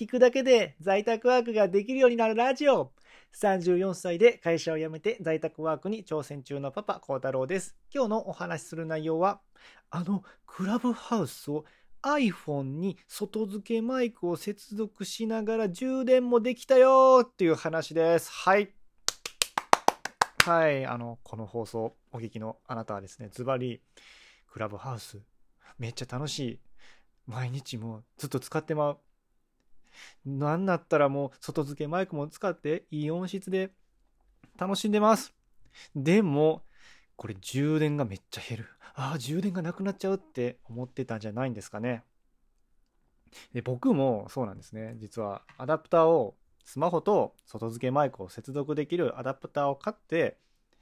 [0.00, 2.90] 聞くだけで在宅ワークができるようになるラジオ。
[3.38, 7.76] 34歳で会社を辞めて在宅ワークに挑戦中のパパ、孝太郎です。
[7.94, 9.42] 今日のお話しする内容は、
[9.90, 11.66] あのクラブハウスを
[12.00, 18.32] iPhone に外付けマイクを接続しながら充電もできたよっていう話です。
[18.32, 18.70] はい。
[20.46, 20.86] はい。
[20.86, 23.82] あの、この放送お聞きのあなたはですね、ズバリ、
[24.50, 25.20] クラブハウス、
[25.78, 26.60] めっちゃ楽しい。
[27.26, 28.98] 毎日もずっと使ってまう。
[30.24, 33.70] なんだったらもう外付けマイクも使っていい音質で
[34.58, 35.34] 楽しんでます。
[35.94, 36.62] でも、
[37.16, 38.66] これ充電がめっちゃ減る。
[38.94, 42.02] ああ、充電がなくなっちゃうって思ってたんじゃないんですかね。
[43.52, 44.94] で僕もそうなんですね。
[44.98, 50.36] 実はアダプターをスマホと外付けマイクを接続できるアダプターを買って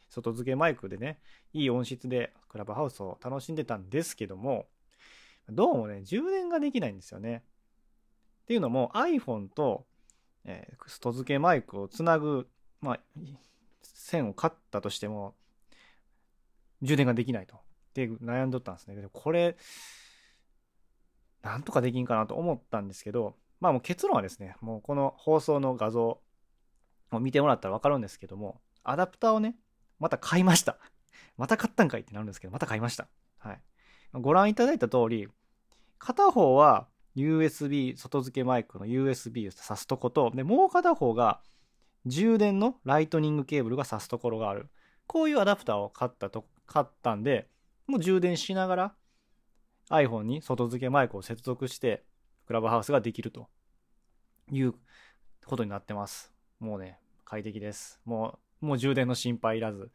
[0.08, 1.18] 外付けマイクでね
[1.52, 4.66] いい音質でクラブハウスを楽しんでたんですけども
[5.48, 7.42] どうもね充電ができないんですよね。
[8.48, 9.84] っていうのも iPhone と、
[10.46, 12.48] えー、外付けマイクをつなぐ、
[12.80, 13.00] まあ、
[13.82, 15.34] 線を買ったとしても
[16.80, 17.56] 充電ができないと。
[17.92, 18.96] で悩んどったんですね。
[18.96, 19.58] でこれ
[21.42, 26.18] なんとかできんかなと思ったんですけど、まあもう結論はですね、もうこの放送の画像
[27.12, 29.56] を見てもらったらわかるんですけども、アダプターをね、
[29.98, 30.78] また買いました。
[31.36, 33.08] また買ったんかいってなるんですけど、また買いました。
[33.36, 33.62] はい。
[34.14, 35.28] ご覧いただいた通り、
[35.98, 36.88] 片方は
[37.22, 41.40] USB、外付けマイクの USB を挿すとこと、で、もう片方が
[42.06, 44.68] 充電のライトニングケーブルが挿すところがある。
[45.06, 47.48] こういうアダプターを買ったと、買ったんで、
[47.86, 48.94] もう充電しながら
[49.90, 52.04] iPhone に外付けマイクを接続して
[52.46, 53.48] クラブハウスができると
[54.50, 54.74] いう
[55.46, 56.32] ことになってます。
[56.60, 58.00] もうね、快適です。
[58.04, 59.90] もう、もう充電の心配いらず、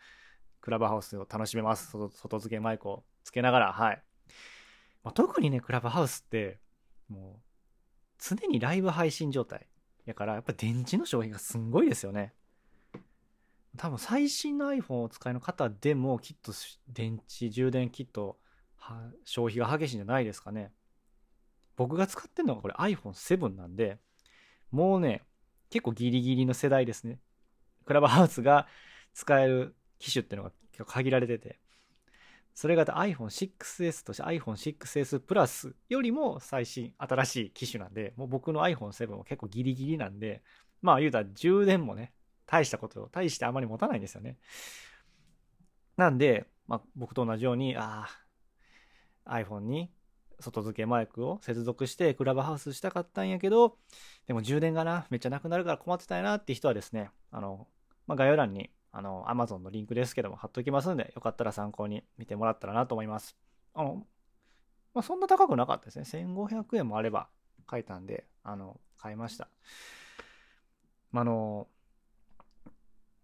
[0.62, 1.92] クラブハウスを楽しめます。
[1.92, 4.04] 外付けマイクをつけながら、はい。
[5.04, 6.60] まあ、特にね、クラブハウスって、
[7.10, 7.42] もう、
[8.20, 9.68] 常にライブ配信状態。
[10.06, 12.34] やから、やっぱ電池の消費がすんごいですよね。
[13.78, 16.52] 多分最新の iPhone をお使いの方でもきっと
[16.88, 18.38] 電池充電キット
[19.26, 20.72] 消費が激しいんじゃないですかね。
[21.76, 23.98] 僕が使ってるのがこれ iPhone7 なんで、
[24.70, 25.24] もうね、
[25.70, 27.20] 結構ギリギリの世代ですね。
[27.86, 28.68] クラブハウスが
[29.14, 31.60] 使える機種っていうのが結構限られてて、
[32.54, 40.44] それが iPhone6S として iPhone6S プラスよりも最新、新しい機種なんで、もう僕の iPhone7 も結構ギリギリなんで、
[40.82, 42.14] まあ言うたら充電もね、
[42.46, 44.38] 大したこと、大してあまり持たないんですよね。
[45.98, 48.08] なんで、まあ僕と同じように、あ
[49.26, 49.92] あ、iPhone に
[50.40, 53.78] 外付けマイクを接続してクラブハウスしたかったんやけど、
[54.28, 57.68] でも充電がな、めっちゃなくなるから困ってたいなって人はですね、あの、
[58.08, 63.36] まあ、概要欄に、あの、Amazon のリンクですけども貼っときますんで、よかったら参考に見てもらったらなと思います。
[63.74, 64.06] あの、
[64.94, 66.06] まあ、そんな高くなかったですね。
[66.06, 67.28] 1500円もあれば
[67.70, 69.50] 書いたんで、あの、買いました。
[71.12, 71.68] まあ、の、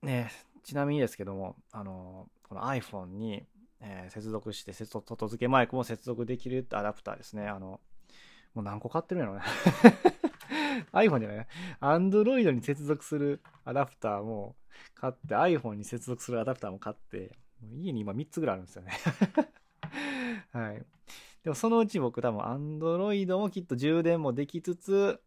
[0.02, 0.32] ね、
[0.64, 3.46] ちなみにですけども、あの、この iPhone に
[3.82, 7.48] えー、接続して、外付けマイクも接続できるってアダプターですね。
[7.48, 7.80] あの、
[8.54, 9.44] もう何個買ってるんやろうね。
[11.04, 11.48] iPhone じゃない
[11.82, 14.56] ?Android に接続するアダプターも
[14.96, 17.38] 買って、iPhone に接続するアダプターも買って、
[17.78, 18.92] 家に今3つぐらいあるんですよね
[20.52, 20.86] はい。
[21.44, 25.22] でもそのうち僕多分 Android もきっと充電もできつつ、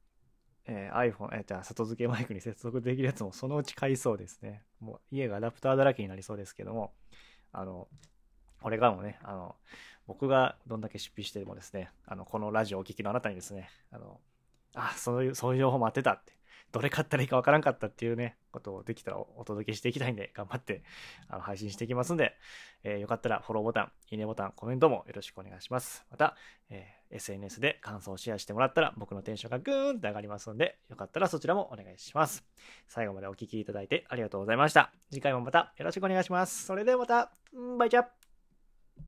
[0.67, 4.63] えー、iPhone、えー、じゃあ外付けマイクに接続できるやつもそのうち買いそうですね。
[4.81, 6.93] もう家がアダプターだらけになりそうですけども、
[7.53, 7.89] あの、
[8.61, 9.57] これからもね、あの、
[10.07, 14.21] 僕がどんだけ出費してもですね、あの、このラジオをお聞きのあなたにですね、あの、
[14.75, 16.33] あ、そういう、そういう情報も当てたって、
[16.73, 20.83] どれ買ったらいいかわからんかったっていうね、ことをできたらお届けしていきたいんで、頑張って
[21.29, 22.35] あの配信していきますんで、
[22.83, 26.07] えー、よかったらフォローボタン、いいねボタン、コメントもよろしくお願いします。
[26.11, 26.35] また、
[26.71, 32.43] えー、SNS で感想をシェアしてもらったら僕のテンションがグーンって上がりますので、よかったらそちらもお願いします。
[32.89, 34.93] 最後までお聴きいただいてありがとうございました。
[35.11, 36.65] 次回もまたよろしくお願いします。
[36.65, 37.33] それではまた、
[37.79, 38.05] バイチャ